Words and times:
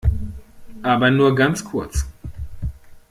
Aber 0.81 1.11
nur 1.11 1.35
ganz 1.35 1.63
kurz! 1.63 2.07